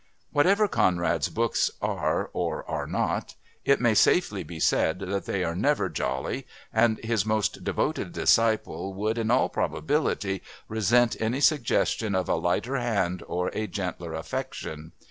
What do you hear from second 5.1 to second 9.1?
they are never jolly, and his most devoted disciple